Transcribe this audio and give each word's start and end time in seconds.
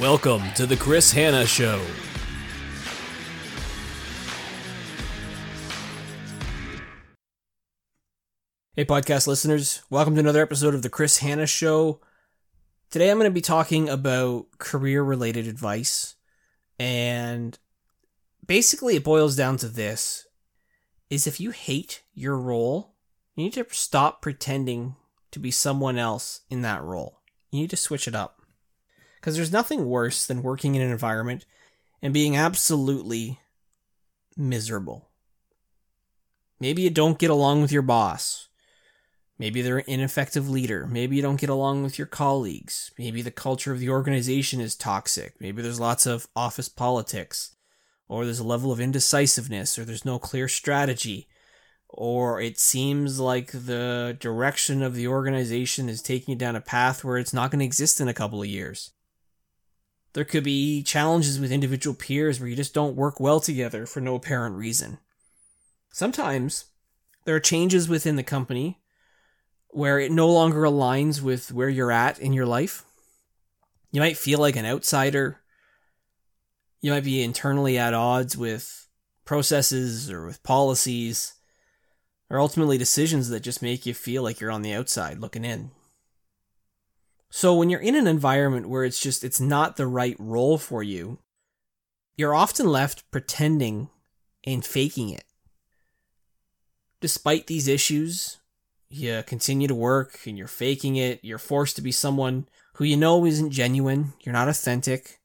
Welcome 0.00 0.42
to 0.56 0.66
the 0.66 0.76
Chris 0.76 1.10
Hanna 1.10 1.46
Show. 1.46 1.80
Hey, 8.74 8.84
podcast 8.84 9.26
listeners, 9.26 9.80
welcome 9.88 10.12
to 10.16 10.20
another 10.20 10.42
episode 10.42 10.74
of 10.74 10.82
the 10.82 10.90
Chris 10.90 11.16
Hanna 11.18 11.46
Show. 11.46 12.02
Today 12.90 13.10
I'm 13.10 13.16
going 13.16 13.30
to 13.30 13.34
be 13.34 13.40
talking 13.40 13.88
about 13.88 14.58
career 14.58 15.02
related 15.02 15.46
advice. 15.46 16.16
And 16.78 17.58
basically, 18.46 18.96
it 18.96 19.04
boils 19.04 19.34
down 19.34 19.56
to 19.58 19.68
this 19.68 20.26
is 21.08 21.26
if 21.26 21.40
you 21.40 21.52
hate 21.52 22.02
your 22.12 22.36
role, 22.36 22.92
you 23.34 23.44
need 23.44 23.54
to 23.54 23.64
stop 23.70 24.20
pretending 24.20 24.96
to 25.30 25.38
be 25.38 25.50
someone 25.50 25.96
else 25.96 26.42
in 26.50 26.60
that 26.60 26.82
role. 26.82 27.22
You 27.50 27.60
need 27.60 27.70
to 27.70 27.78
switch 27.78 28.06
it 28.06 28.14
up. 28.14 28.35
Because 29.26 29.34
there's 29.34 29.50
nothing 29.50 29.86
worse 29.86 30.24
than 30.24 30.44
working 30.44 30.76
in 30.76 30.82
an 30.82 30.92
environment 30.92 31.46
and 32.00 32.14
being 32.14 32.36
absolutely 32.36 33.40
miserable. 34.36 35.08
Maybe 36.60 36.82
you 36.82 36.90
don't 36.90 37.18
get 37.18 37.28
along 37.28 37.60
with 37.60 37.72
your 37.72 37.82
boss. 37.82 38.48
Maybe 39.36 39.62
they're 39.62 39.78
an 39.78 39.84
ineffective 39.88 40.48
leader. 40.48 40.86
Maybe 40.86 41.16
you 41.16 41.22
don't 41.22 41.40
get 41.40 41.50
along 41.50 41.82
with 41.82 41.98
your 41.98 42.06
colleagues. 42.06 42.92
Maybe 43.00 43.20
the 43.20 43.32
culture 43.32 43.72
of 43.72 43.80
the 43.80 43.90
organization 43.90 44.60
is 44.60 44.76
toxic. 44.76 45.34
Maybe 45.40 45.60
there's 45.60 45.80
lots 45.80 46.06
of 46.06 46.28
office 46.36 46.68
politics. 46.68 47.56
Or 48.06 48.24
there's 48.24 48.38
a 48.38 48.44
level 48.44 48.70
of 48.70 48.78
indecisiveness, 48.78 49.76
or 49.76 49.84
there's 49.84 50.04
no 50.04 50.20
clear 50.20 50.46
strategy. 50.46 51.26
Or 51.88 52.40
it 52.40 52.60
seems 52.60 53.18
like 53.18 53.50
the 53.50 54.16
direction 54.20 54.84
of 54.84 54.94
the 54.94 55.08
organization 55.08 55.88
is 55.88 56.00
taking 56.00 56.34
you 56.34 56.38
down 56.38 56.54
a 56.54 56.60
path 56.60 57.02
where 57.02 57.18
it's 57.18 57.34
not 57.34 57.50
going 57.50 57.58
to 57.58 57.64
exist 57.64 58.00
in 58.00 58.06
a 58.06 58.14
couple 58.14 58.40
of 58.40 58.46
years. 58.46 58.92
There 60.16 60.24
could 60.24 60.44
be 60.44 60.82
challenges 60.82 61.38
with 61.38 61.52
individual 61.52 61.94
peers 61.94 62.40
where 62.40 62.48
you 62.48 62.56
just 62.56 62.72
don't 62.72 62.96
work 62.96 63.20
well 63.20 63.38
together 63.38 63.84
for 63.84 64.00
no 64.00 64.14
apparent 64.14 64.56
reason. 64.56 64.96
Sometimes 65.92 66.64
there 67.26 67.36
are 67.36 67.40
changes 67.40 67.86
within 67.86 68.16
the 68.16 68.22
company 68.22 68.80
where 69.68 70.00
it 70.00 70.10
no 70.10 70.26
longer 70.26 70.62
aligns 70.62 71.20
with 71.20 71.52
where 71.52 71.68
you're 71.68 71.92
at 71.92 72.18
in 72.18 72.32
your 72.32 72.46
life. 72.46 72.82
You 73.92 74.00
might 74.00 74.16
feel 74.16 74.38
like 74.38 74.56
an 74.56 74.64
outsider. 74.64 75.42
You 76.80 76.92
might 76.92 77.04
be 77.04 77.22
internally 77.22 77.76
at 77.76 77.92
odds 77.92 78.38
with 78.38 78.88
processes 79.26 80.10
or 80.10 80.24
with 80.24 80.42
policies, 80.42 81.34
or 82.30 82.40
ultimately 82.40 82.78
decisions 82.78 83.28
that 83.28 83.40
just 83.40 83.60
make 83.60 83.84
you 83.84 83.92
feel 83.92 84.22
like 84.22 84.40
you're 84.40 84.50
on 84.50 84.62
the 84.62 84.72
outside 84.72 85.18
looking 85.18 85.44
in. 85.44 85.72
So 87.30 87.54
when 87.54 87.70
you're 87.70 87.80
in 87.80 87.96
an 87.96 88.06
environment 88.06 88.68
where 88.68 88.84
it's 88.84 89.00
just 89.00 89.24
it's 89.24 89.40
not 89.40 89.76
the 89.76 89.86
right 89.86 90.16
role 90.18 90.58
for 90.58 90.82
you, 90.82 91.18
you're 92.16 92.34
often 92.34 92.66
left 92.66 93.10
pretending 93.10 93.90
and 94.44 94.64
faking 94.64 95.10
it. 95.10 95.24
Despite 97.00 97.46
these 97.46 97.68
issues, 97.68 98.38
you 98.88 99.22
continue 99.26 99.68
to 99.68 99.74
work 99.74 100.20
and 100.26 100.38
you're 100.38 100.46
faking 100.46 100.96
it. 100.96 101.20
You're 101.22 101.38
forced 101.38 101.76
to 101.76 101.82
be 101.82 101.92
someone 101.92 102.48
who 102.74 102.84
you 102.84 102.96
know 102.96 103.26
isn't 103.26 103.50
genuine. 103.50 104.14
You're 104.20 104.32
not 104.32 104.48
authentic. 104.48 105.18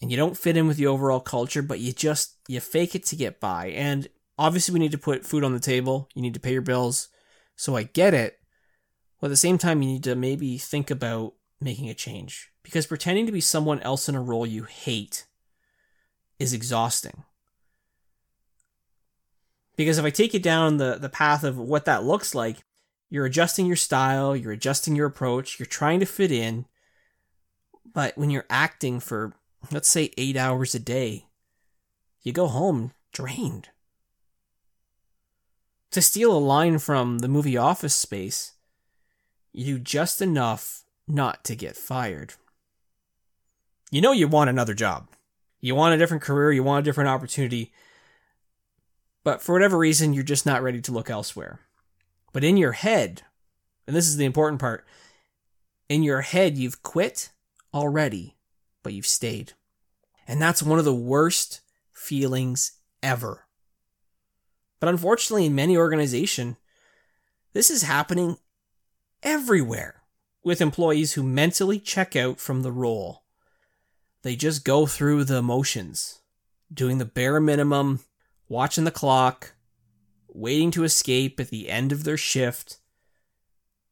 And 0.00 0.10
you 0.10 0.16
don't 0.16 0.36
fit 0.36 0.56
in 0.56 0.66
with 0.66 0.76
the 0.76 0.86
overall 0.86 1.20
culture, 1.20 1.62
but 1.62 1.80
you 1.80 1.92
just, 1.92 2.36
you 2.48 2.60
fake 2.60 2.94
it 2.94 3.04
to 3.06 3.16
get 3.16 3.40
by. 3.40 3.68
And 3.68 4.08
obviously 4.38 4.74
we 4.74 4.80
need 4.80 4.92
to 4.92 4.98
put 4.98 5.24
food 5.24 5.42
on 5.42 5.54
the 5.54 5.60
table. 5.60 6.08
You 6.14 6.22
need 6.22 6.34
to 6.34 6.40
pay 6.40 6.52
your 6.52 6.62
bills. 6.62 7.08
So 7.56 7.76
I 7.76 7.84
get 7.84 8.12
it. 8.12 8.38
But 9.20 9.28
at 9.28 9.30
the 9.30 9.36
same 9.36 9.58
time, 9.58 9.82
you 9.82 9.88
need 9.88 10.04
to 10.04 10.14
maybe 10.14 10.58
think 10.58 10.90
about 10.90 11.34
making 11.60 11.88
a 11.88 11.94
change. 11.94 12.50
Because 12.62 12.86
pretending 12.86 13.26
to 13.26 13.32
be 13.32 13.40
someone 13.40 13.80
else 13.80 14.08
in 14.08 14.14
a 14.14 14.22
role 14.22 14.46
you 14.46 14.64
hate 14.64 15.26
is 16.38 16.52
exhausting. 16.52 17.24
Because 19.76 19.98
if 19.98 20.04
I 20.04 20.10
take 20.10 20.34
you 20.34 20.40
down 20.40 20.78
the, 20.78 20.96
the 20.98 21.08
path 21.08 21.44
of 21.44 21.58
what 21.58 21.84
that 21.84 22.04
looks 22.04 22.34
like, 22.34 22.64
you're 23.08 23.26
adjusting 23.26 23.66
your 23.66 23.76
style, 23.76 24.34
you're 24.34 24.52
adjusting 24.52 24.96
your 24.96 25.06
approach, 25.06 25.58
you're 25.58 25.66
trying 25.66 26.00
to 26.00 26.06
fit 26.06 26.32
in. 26.32 26.66
But 27.92 28.16
when 28.18 28.30
you're 28.30 28.46
acting 28.50 29.00
for, 29.00 29.34
let's 29.70 29.88
say, 29.88 30.10
eight 30.16 30.36
hours 30.36 30.74
a 30.74 30.78
day, 30.78 31.26
you 32.22 32.32
go 32.32 32.48
home 32.48 32.92
drained. 33.12 33.68
To 35.92 36.02
steal 36.02 36.36
a 36.36 36.38
line 36.38 36.78
from 36.78 37.20
the 37.20 37.28
movie 37.28 37.56
Office 37.56 37.94
Space, 37.94 38.52
you 39.56 39.64
do 39.64 39.78
just 39.78 40.20
enough 40.20 40.84
not 41.08 41.42
to 41.44 41.56
get 41.56 41.76
fired. 41.76 42.34
You 43.90 44.02
know 44.02 44.12
you 44.12 44.28
want 44.28 44.50
another 44.50 44.74
job. 44.74 45.08
You 45.60 45.74
want 45.74 45.94
a 45.94 45.98
different 45.98 46.22
career, 46.22 46.52
you 46.52 46.62
want 46.62 46.84
a 46.84 46.88
different 46.88 47.08
opportunity, 47.08 47.72
but 49.24 49.40
for 49.40 49.54
whatever 49.54 49.78
reason, 49.78 50.12
you're 50.12 50.22
just 50.22 50.44
not 50.44 50.62
ready 50.62 50.80
to 50.82 50.92
look 50.92 51.08
elsewhere. 51.08 51.60
But 52.32 52.44
in 52.44 52.58
your 52.58 52.72
head, 52.72 53.22
and 53.86 53.96
this 53.96 54.06
is 54.06 54.18
the 54.18 54.26
important 54.26 54.60
part, 54.60 54.86
in 55.88 56.02
your 56.02 56.20
head, 56.20 56.58
you've 56.58 56.82
quit 56.82 57.30
already, 57.72 58.36
but 58.82 58.92
you've 58.92 59.06
stayed. 59.06 59.54
And 60.28 60.40
that's 60.40 60.62
one 60.62 60.78
of 60.78 60.84
the 60.84 60.94
worst 60.94 61.60
feelings 61.92 62.72
ever. 63.02 63.46
But 64.80 64.90
unfortunately, 64.90 65.46
in 65.46 65.54
many 65.54 65.76
organizations, 65.76 66.56
this 67.52 67.70
is 67.70 67.82
happening 67.82 68.36
everywhere 69.26 70.02
with 70.44 70.60
employees 70.60 71.14
who 71.14 71.22
mentally 71.24 71.80
check 71.80 72.14
out 72.14 72.38
from 72.38 72.62
the 72.62 72.70
role. 72.70 73.24
They 74.22 74.36
just 74.36 74.64
go 74.64 74.86
through 74.86 75.24
the 75.24 75.42
motions, 75.42 76.20
doing 76.72 76.98
the 76.98 77.04
bare 77.04 77.40
minimum, 77.40 78.00
watching 78.48 78.84
the 78.84 78.92
clock, 78.92 79.54
waiting 80.28 80.70
to 80.70 80.84
escape 80.84 81.40
at 81.40 81.48
the 81.48 81.68
end 81.68 81.90
of 81.90 82.04
their 82.04 82.16
shift. 82.16 82.78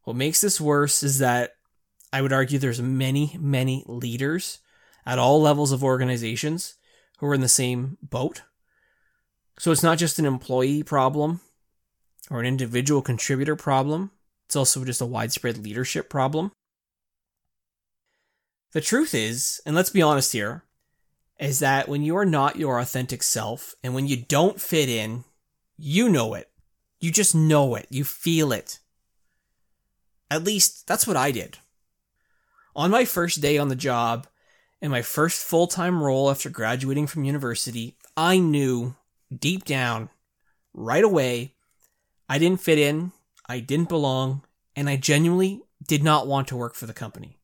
What 0.05 0.17
makes 0.17 0.41
this 0.41 0.61
worse 0.61 1.03
is 1.03 1.19
that 1.19 1.57
I 2.13 2.23
would 2.23 2.33
argue 2.33 2.59
there's 2.59 2.81
many, 2.81 3.37
many 3.41 3.83
leaders 3.89 4.61
at 5.05 5.19
all 5.19 5.43
levels 5.43 5.73
of 5.73 5.83
organizations 5.83 6.77
who 7.19 7.27
are 7.27 7.35
in 7.35 7.41
the 7.41 7.49
same 7.49 7.99
boat. 8.03 8.43
So 9.59 9.73
it's 9.73 9.83
not 9.83 9.99
just 9.99 10.21
an 10.21 10.27
employee 10.27 10.85
problem 10.85 11.41
or 12.31 12.39
an 12.39 12.47
individual 12.47 13.03
contributor 13.03 13.57
problem, 13.57 14.13
it's 14.55 14.57
also 14.57 14.85
just 14.85 15.01
a 15.01 15.07
widespread 15.07 15.59
leadership 15.59 16.09
problem. 16.09 16.53
The 18.71 18.81
truth 18.81 19.13
is, 19.13 19.61
and 19.67 19.75
let's 19.75 19.91
be 19.91 20.01
honest 20.01 20.33
here, 20.33 20.63
is 21.41 21.59
that 21.59 21.89
when 21.89 22.05
you 22.05 22.17
are 22.17 22.25
not 22.25 22.55
your 22.55 22.79
authentic 22.79 23.25
self 23.25 23.75
and 23.83 23.97
when 23.97 24.07
you 24.07 24.17
don't 24.17 24.61
fit 24.61 24.89
in, 24.89 25.25
you 25.77 26.09
know 26.09 26.35
it. 26.35 26.49
You 27.01 27.11
just 27.11 27.35
know 27.35 27.75
it. 27.75 27.89
You 27.91 28.05
feel 28.05 28.53
it. 28.53 28.79
At 30.31 30.45
least 30.45 30.87
that's 30.87 31.05
what 31.05 31.17
I 31.17 31.33
did. 31.33 31.59
On 32.77 32.93
my 32.93 33.05
first 33.05 33.41
day 33.41 33.59
on 33.59 33.71
the 33.71 33.75
job 33.75 34.29
and 34.81 34.93
my 34.93 35.03
first 35.03 35.45
full 35.45 35.67
time 35.67 36.01
role 36.01 36.31
after 36.31 36.49
graduating 36.49 37.09
from 37.09 37.25
university, 37.25 37.97
I 38.17 38.39
knew 38.39 38.95
deep 39.37 39.65
down, 39.65 40.11
right 40.73 41.03
away, 41.03 41.55
I 42.29 42.39
didn't 42.39 42.61
fit 42.61 42.79
in, 42.79 43.11
I 43.47 43.61
didn't 43.61 43.89
belong, 43.89 44.43
and 44.75 44.89
I 44.89 44.97
genuinely 44.97 45.63
did 45.87 46.03
not 46.03 46.27
want 46.27 46.49
to 46.49 46.57
work 46.57 46.75
for 46.75 46.87
the 46.87 46.93
company. 46.93 47.39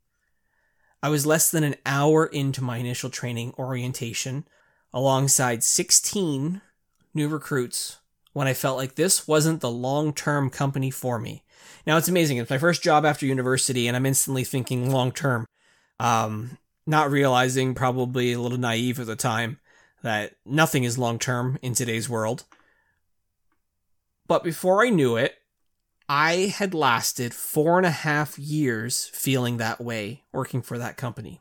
I 1.02 1.08
was 1.08 1.26
less 1.26 1.50
than 1.50 1.64
an 1.64 1.76
hour 1.86 2.26
into 2.26 2.62
my 2.62 2.78
initial 2.78 3.10
training 3.10 3.54
orientation 3.58 4.46
alongside 4.92 5.62
16 5.62 6.60
new 7.14 7.28
recruits 7.28 7.98
when 8.32 8.46
I 8.46 8.54
felt 8.54 8.76
like 8.76 8.94
this 8.94 9.26
wasn't 9.26 9.60
the 9.60 9.70
long 9.70 10.12
term 10.12 10.50
company 10.50 10.90
for 10.90 11.18
me. 11.18 11.44
Now 11.86 11.96
it's 11.96 12.08
amazing. 12.08 12.36
It's 12.36 12.50
my 12.50 12.58
first 12.58 12.82
job 12.82 13.04
after 13.04 13.26
university, 13.26 13.88
and 13.88 13.96
I'm 13.96 14.06
instantly 14.06 14.44
thinking 14.44 14.90
long 14.90 15.12
term. 15.12 15.46
Um, 15.98 16.58
not 16.86 17.10
realizing, 17.10 17.74
probably 17.74 18.32
a 18.32 18.40
little 18.40 18.58
naive 18.58 18.98
at 19.00 19.06
the 19.06 19.16
time, 19.16 19.58
that 20.02 20.34
nothing 20.44 20.84
is 20.84 20.98
long 20.98 21.18
term 21.18 21.58
in 21.62 21.74
today's 21.74 22.08
world. 22.08 22.44
But 24.26 24.44
before 24.44 24.84
I 24.84 24.90
knew 24.90 25.16
it, 25.16 25.39
I 26.12 26.52
had 26.56 26.74
lasted 26.74 27.32
four 27.32 27.76
and 27.76 27.86
a 27.86 27.90
half 27.90 28.36
years 28.36 29.08
feeling 29.14 29.58
that 29.58 29.80
way, 29.80 30.24
working 30.32 30.60
for 30.60 30.76
that 30.76 30.96
company. 30.96 31.40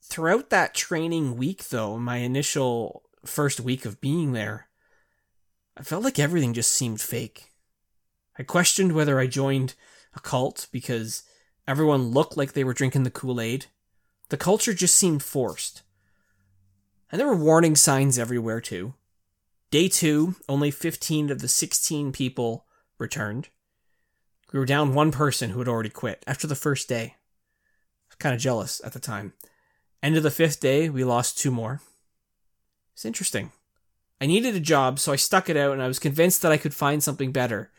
Throughout 0.00 0.50
that 0.50 0.74
training 0.74 1.36
week, 1.36 1.70
though, 1.70 1.98
my 1.98 2.18
initial 2.18 3.02
first 3.24 3.58
week 3.58 3.84
of 3.84 4.00
being 4.00 4.30
there, 4.30 4.68
I 5.76 5.82
felt 5.82 6.04
like 6.04 6.20
everything 6.20 6.54
just 6.54 6.70
seemed 6.70 7.00
fake. 7.00 7.50
I 8.38 8.44
questioned 8.44 8.92
whether 8.92 9.18
I 9.18 9.26
joined 9.26 9.74
a 10.14 10.20
cult 10.20 10.68
because 10.70 11.24
everyone 11.66 12.12
looked 12.12 12.36
like 12.36 12.52
they 12.52 12.62
were 12.62 12.74
drinking 12.74 13.02
the 13.02 13.10
Kool 13.10 13.40
Aid. 13.40 13.66
The 14.28 14.36
culture 14.36 14.72
just 14.72 14.94
seemed 14.94 15.24
forced. 15.24 15.82
And 17.10 17.18
there 17.18 17.26
were 17.26 17.34
warning 17.34 17.74
signs 17.74 18.20
everywhere, 18.20 18.60
too. 18.60 18.94
Day 19.72 19.88
two, 19.88 20.36
only 20.48 20.70
15 20.70 21.32
of 21.32 21.40
the 21.40 21.48
16 21.48 22.12
people 22.12 22.66
returned. 23.00 23.48
We 24.52 24.58
were 24.58 24.66
down 24.66 24.94
one 24.94 25.12
person 25.12 25.50
who 25.50 25.58
had 25.58 25.68
already 25.68 25.90
quit 25.90 26.24
after 26.26 26.46
the 26.46 26.54
first 26.54 26.88
day. 26.88 27.02
I 27.02 28.10
was 28.10 28.16
Kind 28.18 28.34
of 28.34 28.40
jealous 28.40 28.80
at 28.84 28.92
the 28.92 29.00
time. 29.00 29.32
End 30.02 30.16
of 30.16 30.22
the 30.22 30.30
fifth 30.30 30.60
day, 30.60 30.88
we 30.88 31.04
lost 31.04 31.38
two 31.38 31.50
more. 31.50 31.80
It's 32.94 33.04
interesting. 33.04 33.52
I 34.20 34.26
needed 34.26 34.54
a 34.54 34.60
job, 34.60 34.98
so 34.98 35.12
I 35.12 35.16
stuck 35.16 35.48
it 35.48 35.56
out 35.56 35.72
and 35.72 35.82
I 35.82 35.88
was 35.88 35.98
convinced 35.98 36.42
that 36.42 36.52
I 36.52 36.58
could 36.58 36.74
find 36.74 37.02
something 37.02 37.32
better. 37.32 37.70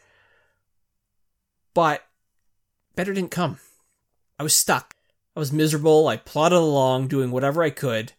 But 1.74 2.04
better 2.96 3.14
didn't 3.14 3.32
come. 3.32 3.60
I 4.40 4.44
was 4.44 4.56
stuck. 4.56 4.96
I 5.36 5.40
was 5.40 5.54
miserable. 5.54 6.08
I 6.08 6.18
plodded 6.18 6.58
along, 6.58 7.08
doing 7.08 7.32
whatever 7.32 7.64
I 7.64 7.70
could. 7.70 8.14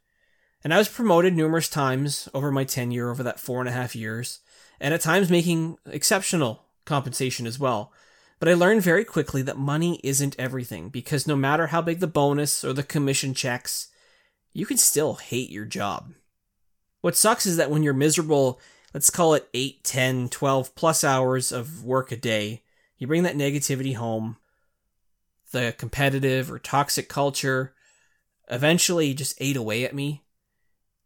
And 0.65 0.73
I 0.73 0.79
was 0.79 0.89
promoted 0.89 1.35
numerous 1.35 1.69
times 1.69 2.29
over 2.33 2.53
my 2.53 2.65
tenure, 2.65 3.11
over 3.11 3.23
that 3.25 3.41
four 3.41 3.61
and 3.61 3.69
a 3.69 3.73
half 3.73 3.97
years, 3.97 4.41
and 4.81 4.95
at 4.95 5.01
times 5.01 5.31
making 5.31 5.79
exceptional 5.87 6.63
compensation 6.85 7.47
as 7.47 7.59
well. 7.59 7.93
But 8.39 8.49
I 8.49 8.55
learned 8.55 8.83
very 8.83 9.05
quickly 9.05 9.43
that 9.43 9.57
money 9.57 10.01
isn't 10.03 10.37
everything, 10.39 10.89
because 10.89 11.27
no 11.27 11.37
matter 11.37 11.69
how 11.69 11.81
big 11.81 12.01
the 12.01 12.07
bonus 12.07 12.65
or 12.65 12.73
the 12.73 12.83
commission 12.83 13.35
checks, 13.35 13.89
you 14.53 14.67
can 14.67 14.77
still 14.77 15.15
hate 15.15 15.51
your 15.51 15.65
job. 15.65 16.13
What 17.01 17.17
sucks 17.17 17.47
is 17.47 17.57
that 17.57 17.71
when 17.71 17.83
you're 17.83 17.95
miserable, 17.95 18.61
let's 18.93 19.11
call 19.11 19.35
it 19.35 19.49
8, 19.55 19.85
10, 19.85 20.29
12 20.29 20.75
plus 20.75 21.05
hours 21.05 21.53
of 21.53 21.85
work 21.85 22.13
a 22.13 22.17
day, 22.17 22.63
you 22.99 23.07
bring 23.07 23.23
that 23.25 23.37
negativity 23.37 23.97
home. 23.97 24.37
The 25.53 25.75
competitive 25.77 26.51
or 26.51 26.59
toxic 26.59 27.09
culture 27.09 27.75
eventually 28.49 29.15
just 29.15 29.37
ate 29.39 29.57
away 29.57 29.85
at 29.85 29.95
me 29.95 30.23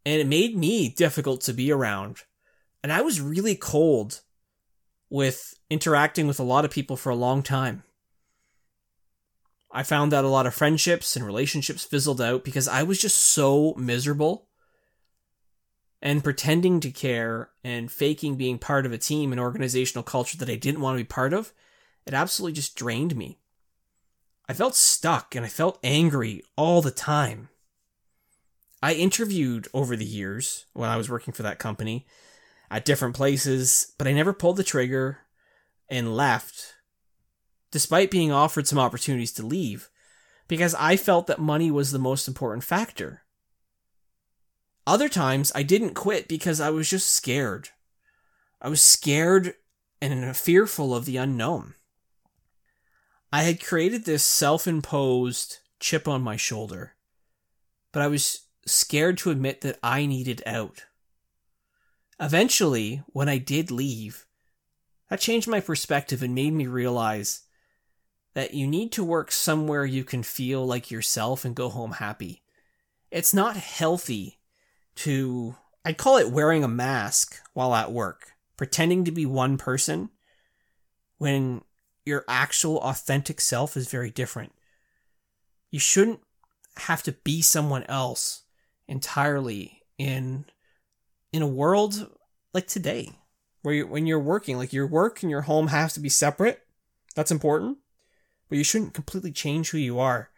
and 0.07 0.21
it 0.21 0.27
made 0.27 0.57
me 0.57 0.89
difficult 0.89 1.41
to 1.43 1.53
be 1.53 1.73
around. 1.73 2.19
And 2.83 2.93
I 2.93 3.01
was 3.01 3.21
really 3.21 3.57
cold 3.57 4.21
with 5.09 5.55
interacting 5.71 6.27
with 6.27 6.41
a 6.41 6.45
lot 6.45 6.65
of 6.65 6.71
people 6.71 6.97
for 6.97 7.11
a 7.11 7.17
long 7.17 7.43
time. 7.43 7.83
I 9.71 9.83
found 9.83 10.13
that 10.13 10.25
a 10.25 10.29
lot 10.29 10.47
of 10.47 10.55
friendships 10.55 11.17
and 11.17 11.27
relationships 11.27 11.85
fizzled 11.85 12.21
out 12.21 12.45
because 12.45 12.69
I 12.69 12.83
was 12.83 13.01
just 13.01 13.19
so 13.19 13.75
miserable. 13.75 14.49
And 16.03 16.23
pretending 16.23 16.81
to 16.81 16.91
care 16.91 17.51
and 17.65 17.91
faking 17.91 18.37
being 18.37 18.59
part 18.59 18.87
of 18.87 18.93
a 18.93 18.99
team 18.99 19.33
and 19.33 19.41
organizational 19.41 20.05
culture 20.05 20.39
that 20.39 20.49
I 20.49 20.57
didn't 20.57 20.81
want 20.81 20.97
to 20.97 21.05
be 21.05 21.09
part 21.09 21.33
of, 21.33 21.53
it 22.07 22.15
absolutely 22.15 22.55
just 22.55 22.77
drained 22.77 23.17
me. 23.17 23.39
I 24.49 24.53
felt 24.53 24.77
stuck 24.77 25.35
and 25.35 25.45
I 25.45 25.49
felt 25.49 25.81
angry 25.83 26.43
all 26.57 26.81
the 26.81 26.91
time. 26.91 27.49
I 28.83 28.93
interviewed 28.93 29.69
over 29.75 29.97
the 29.97 30.05
years 30.05 30.67
when 30.75 30.89
I 30.89 30.97
was 30.97 31.11
working 31.11 31.35
for 31.35 31.43
that 31.43 31.59
company 31.59 32.07
at 32.71 32.85
different 32.85 33.15
places, 33.15 33.93
but 33.99 34.07
I 34.07 34.13
never 34.13 34.33
pulled 34.33 34.57
the 34.57 34.65
trigger 34.65 35.19
and 35.89 36.17
left 36.17 36.75
despite 37.71 38.11
being 38.11 38.33
offered 38.33 38.67
some 38.67 38.79
opportunities 38.79 39.33
to 39.33 39.45
leave 39.45 39.91
because 40.49 40.75
I 40.77 40.97
felt 40.97 41.27
that 41.27 41.39
money 41.39 41.71
was 41.71 41.93
the 41.93 41.99
most 41.99 42.29
important 42.29 42.65
factor. 42.65 43.23
Other 44.87 45.09
times 45.09 45.53
I 45.55 45.63
didn't 45.63 45.95
quit 45.95 46.29
because 46.29 46.61
I 46.61 46.71
was 46.71 46.89
just 46.89 47.11
scared. 47.11 47.71
I 48.63 48.69
was 48.69 48.81
scared 48.81 49.55
and 50.01 50.37
fearful 50.37 50.95
of 50.95 51.05
the 51.05 51.17
unknown. 51.17 51.75
I 53.33 53.43
had 53.43 53.63
created 53.63 54.05
this 54.05 54.25
self 54.25 54.67
imposed 54.67 55.59
chip 55.81 56.07
on 56.07 56.23
my 56.23 56.37
shoulder, 56.37 56.95
but 57.93 58.01
I 58.01 58.07
was 58.07 58.47
scared 58.65 59.19
to 59.19 59.31
admit 59.31 59.61
that 59.63 59.79
I 59.83 60.07
needed 60.07 60.43
out. 60.47 60.85
Eventually, 62.19 63.03
when 63.09 63.29
I 63.29 63.39
did 63.39 63.71
leave, 63.71 64.27
that 65.11 65.21
changed 65.21 65.49
my 65.49 65.61
perspective 65.61 66.23
and 66.23 66.35
made 66.35 66.53
me 66.53 66.67
realize 66.67 67.43
that 68.35 68.55
you 68.55 68.67
need 68.67 68.93
to 68.93 69.05
work 69.05 69.31
somewhere 69.31 69.85
you 69.85 70.05
can 70.05 70.23
feel 70.23 70.67
like 70.67 70.91
yourself 70.91 71.45
and 71.45 71.55
go 71.55 71.69
home 71.69 71.93
happy. 71.93 72.43
It's 73.11 73.33
not 73.33 73.57
healthy 73.57 74.39
to, 74.97 75.57
I'd 75.85 75.99
call 75.99 76.19
it 76.19 76.31
wearing 76.31 76.65
a 76.65 76.69
mask 76.69 77.41
while 77.55 77.75
at 77.75 77.93
work, 77.93 78.33
pretending 78.57 79.05
to 79.05 79.11
be 79.11 79.27
one 79.27 79.59
person 79.59 80.11
when 81.19 81.63
your 82.05 82.25
actual 82.29 82.79
authentic 82.81 83.41
self 83.41 83.77
is 83.77 83.89
very 83.89 84.11
different. 84.11 84.53
You 85.71 85.79
shouldn't 85.79 86.21
have 86.77 87.03
to 87.05 87.13
be 87.13 87.43
someone 87.43 87.85
else 87.85 88.43
entirely 88.87 89.83
in 89.99 90.45
in 91.37 91.43
a 91.43 91.47
world 91.47 92.11
like 92.53 92.67
today 92.67 93.11
where 93.63 93.75
you 93.75 93.87
when 93.87 94.07
you're 94.07 94.19
working 94.19 94.57
like 94.57 94.73
your 94.73 94.87
work 94.87 95.23
and 95.23 95.31
your 95.31 95.43
home 95.43 95.69
has 95.69 95.93
to 95.93 96.01
be 96.01 96.09
separate 96.09 96.63
that's 97.15 97.31
important 97.31 97.79
but 98.49 98.59
you 98.59 98.65
shouldn't 98.65 98.95
completely 98.95 99.33
change 99.33 99.71
who 99.71 99.79
you 99.79 99.99
are 99.99 100.31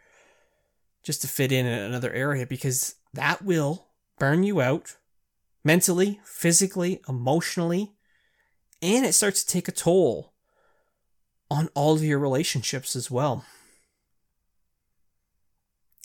just 1.03 1.21
to 1.21 1.27
fit 1.27 1.51
in, 1.51 1.65
in 1.65 1.79
another 1.79 2.11
area 2.11 2.45
because 2.45 2.95
that 3.13 3.41
will 3.43 3.87
burn 4.17 4.43
you 4.43 4.61
out 4.61 4.97
mentally 5.63 6.19
physically 6.23 7.01
emotionally 7.07 7.93
and 8.81 9.05
it 9.05 9.13
starts 9.13 9.43
to 9.43 9.51
take 9.51 9.67
a 9.67 9.73
toll 9.73 10.33
on 11.51 11.69
all 11.73 11.95
of 11.95 12.03
your 12.03 12.19
relationships 12.19 12.95
as 12.95 13.09
well. 13.09 13.45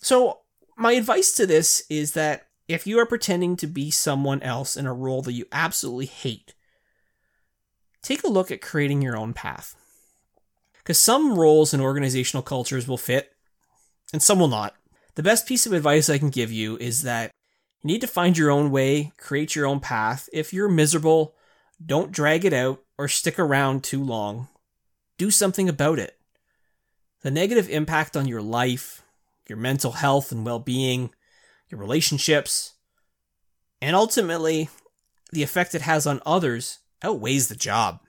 So 0.02 0.40
my 0.76 0.92
advice 0.92 1.32
to 1.32 1.46
this 1.46 1.84
is 1.88 2.12
that 2.12 2.48
if 2.68 2.86
you 2.86 2.98
are 2.98 3.06
pretending 3.06 3.56
to 3.56 3.66
be 3.66 3.90
someone 3.90 4.42
else 4.42 4.76
in 4.76 4.86
a 4.86 4.94
role 4.94 5.22
that 5.22 5.32
you 5.32 5.46
absolutely 5.52 6.06
hate, 6.06 6.54
take 8.02 8.24
a 8.24 8.28
look 8.28 8.50
at 8.50 8.62
creating 8.62 9.02
your 9.02 9.16
own 9.16 9.32
path. 9.32 9.76
Because 10.78 10.98
some 10.98 11.38
roles 11.38 11.72
and 11.72 11.82
organizational 11.82 12.42
cultures 12.42 12.86
will 12.86 12.98
fit, 12.98 13.32
and 14.12 14.22
some 14.22 14.38
will 14.38 14.48
not. 14.48 14.74
The 15.14 15.22
best 15.22 15.46
piece 15.46 15.66
of 15.66 15.72
advice 15.72 16.10
I 16.10 16.18
can 16.18 16.30
give 16.30 16.52
you 16.52 16.76
is 16.78 17.02
that 17.02 17.30
you 17.82 17.88
need 17.88 18.00
to 18.00 18.06
find 18.06 18.36
your 18.36 18.50
own 18.50 18.70
way, 18.70 19.12
create 19.18 19.54
your 19.54 19.66
own 19.66 19.80
path. 19.80 20.28
If 20.32 20.52
you're 20.52 20.68
miserable, 20.68 21.34
don't 21.84 22.12
drag 22.12 22.44
it 22.44 22.52
out 22.52 22.82
or 22.98 23.08
stick 23.08 23.38
around 23.38 23.84
too 23.84 24.02
long. 24.02 24.48
Do 25.18 25.30
something 25.30 25.68
about 25.68 25.98
it. 25.98 26.18
The 27.22 27.30
negative 27.30 27.70
impact 27.70 28.16
on 28.16 28.28
your 28.28 28.42
life, 28.42 29.02
your 29.48 29.58
mental 29.58 29.92
health 29.92 30.32
and 30.32 30.44
well 30.44 30.58
being, 30.58 31.10
your 31.74 31.80
relationships, 31.80 32.74
and 33.82 33.96
ultimately, 33.96 34.68
the 35.32 35.42
effect 35.42 35.74
it 35.74 35.82
has 35.82 36.06
on 36.06 36.22
others 36.24 36.78
outweighs 37.02 37.48
the 37.48 37.56
job. 37.56 38.00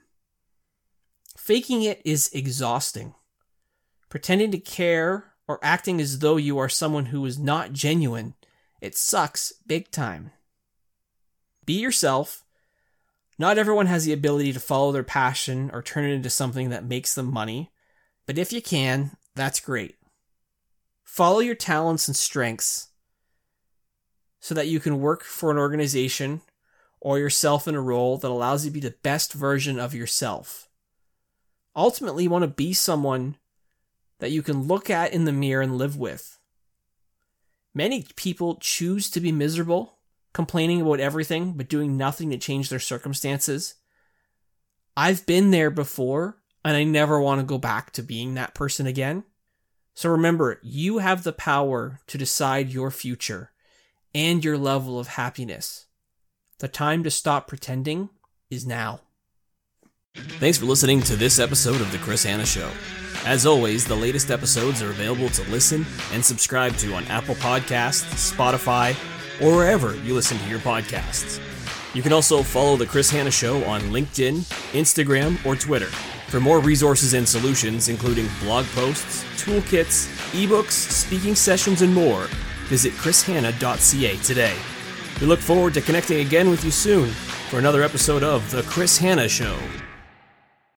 Faking 1.36 1.82
it 1.82 2.00
is 2.06 2.30
exhausting. 2.32 3.16
Pretending 4.08 4.52
to 4.52 4.60
care 4.60 5.34
or 5.48 5.60
acting 5.64 6.00
as 6.00 6.20
though 6.20 6.38
you 6.38 6.58
are 6.60 6.70
someone 6.70 7.08
who 7.08 7.26
is 7.26 7.40
not 7.40 7.74
genuine, 7.74 8.36
it 8.82 8.96
sucks 8.96 9.52
big 9.66 9.92
time. 9.92 10.32
Be 11.66 11.74
yourself. 11.74 12.44
Not 13.38 13.58
everyone 13.58 13.88
has 13.88 14.06
the 14.06 14.14
ability 14.14 14.54
to 14.54 14.60
follow 14.60 14.92
their 14.92 15.04
passion 15.04 15.72
or 15.74 15.82
turn 15.82 16.06
it 16.06 16.14
into 16.14 16.30
something 16.30 16.70
that 16.70 16.86
makes 16.86 17.16
them 17.16 17.34
money, 17.34 17.72
but 18.28 18.38
if 18.38 18.54
you 18.54 18.62
can, 18.62 19.18
that's 19.36 19.60
great. 19.60 19.96
Follow 21.04 21.40
your 21.40 21.56
talents 21.56 22.08
and 22.08 22.16
strengths 22.16 22.90
so 24.46 24.54
that 24.54 24.68
you 24.68 24.80
can 24.80 25.02
work 25.02 25.24
for 25.24 25.50
an 25.50 25.58
organization 25.58 26.40
or 27.00 27.18
yourself 27.18 27.68
in 27.68 27.74
a 27.74 27.82
role 27.82 28.20
that 28.20 28.30
allows 28.30 28.64
you 28.64 28.70
to 28.70 28.74
be 28.76 28.80
the 28.80 28.96
best 29.02 29.34
version 29.34 29.80
of 29.80 29.96
yourself. 29.96 30.70
Ultimately, 31.76 32.26
you 32.26 32.30
want 32.30 32.44
to 32.44 32.48
be 32.48 32.72
someone 32.72 33.38
that 34.20 34.30
you 34.30 34.44
can 34.44 34.68
look 34.68 34.88
at 34.88 35.12
in 35.12 35.26
the 35.26 35.32
mirror 35.32 35.64
and 35.64 35.80
live 35.80 35.98
with. 35.98 36.38
Many 37.74 38.06
people 38.16 38.60
choose 38.62 39.10
to 39.10 39.20
be 39.20 39.32
miserable, 39.32 39.98
complaining 40.32 40.80
about 40.80 41.00
everything, 41.00 41.54
but 41.54 41.68
doing 41.68 41.98
nothing 41.98 42.30
to 42.30 42.38
change 42.38 42.70
their 42.70 42.78
circumstances. 42.78 43.74
I've 44.96 45.26
been 45.26 45.50
there 45.50 45.72
before, 45.72 46.38
and 46.64 46.78
I 46.78 46.84
never 46.84 47.20
want 47.20 47.42
to 47.42 47.48
go 47.48 47.58
back 47.58 47.94
to 47.94 48.04
being 48.04 48.36
that 48.36 48.54
person 48.54 48.86
again. 48.86 49.24
So 49.96 50.12
remember, 50.12 50.60
you 50.62 51.00
have 51.00 51.24
the 51.24 51.34
power 51.34 52.00
to 52.06 52.18
decide 52.20 52.70
your 52.70 52.92
future 52.92 53.50
and 54.16 54.46
your 54.46 54.58
level 54.58 54.98
of 54.98 55.10
happiness. 55.10 55.88
The 56.60 56.70
time 56.70 57.04
to 57.04 57.12
stop 57.12 57.48
pretending 57.48 58.10
is 58.50 58.66
now. 58.66 59.02
Thanks 60.16 60.58
for 60.58 60.66
listening 60.66 61.02
to 61.02 61.18
this 61.18 61.38
episode 61.38 61.82
of 61.82 61.92
The 61.92 61.98
Chris 61.98 62.24
Hanna 62.24 62.46
Show. 62.46 62.72
As 63.26 63.46
always, 63.46 63.84
the 63.84 63.96
latest 63.96 64.32
episodes 64.32 64.82
are 64.82 64.90
available 64.90 65.28
to 65.30 65.52
listen 65.52 65.86
and 66.14 66.24
subscribe 66.24 66.78
to 66.78 66.94
on 66.94 67.04
Apple 67.06 67.36
Podcasts, 67.36 68.34
Spotify, 68.34 68.96
or 69.46 69.54
wherever 69.54 69.98
you 69.98 70.14
listen 70.14 70.38
to 70.38 70.50
your 70.50 70.60
podcasts. 70.60 71.42
You 71.94 72.02
can 72.02 72.14
also 72.14 72.42
follow 72.42 72.78
The 72.78 72.86
Chris 72.86 73.10
Hanna 73.10 73.32
Show 73.32 73.66
on 73.66 73.82
LinkedIn, 73.82 74.40
Instagram, 74.72 75.46
or 75.46 75.58
Twitter. 75.58 75.88
For 76.28 76.40
more 76.40 76.60
resources 76.60 77.14
and 77.14 77.28
solutions, 77.28 77.90
including 77.90 78.28
blog 78.40 78.66
posts, 78.68 79.26
toolkits, 79.44 80.08
ebooks, 80.32 80.72
speaking 80.72 81.36
sessions, 81.36 81.82
and 81.82 81.94
more, 81.94 82.28
visit 82.66 82.94
chrishanna.ca 82.94 84.18
today. 84.18 84.56
We 85.22 85.28
look 85.28 85.40
forward 85.40 85.74
to 85.76 85.82
connecting 85.82 86.20
again 86.20 86.50
with 86.50 86.64
you 86.66 86.72
soon 86.72 87.10
for 87.50 87.60
another 87.60 87.84
episode 87.84 88.24
of 88.24 88.50
The 88.52 88.64
Chris 88.64 88.98
Hanna 88.98 89.30
Show. 89.30 89.58